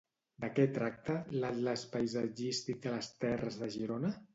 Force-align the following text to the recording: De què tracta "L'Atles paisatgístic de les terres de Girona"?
De 0.45 0.47
què 0.59 0.65
tracta 0.77 1.19
"L'Atles 1.43 1.85
paisatgístic 1.95 2.85
de 2.89 2.99
les 2.99 3.15
terres 3.27 3.65
de 3.65 3.75
Girona"? 3.81 4.19